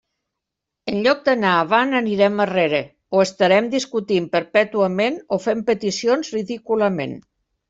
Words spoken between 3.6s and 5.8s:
discutint perpètuament o fent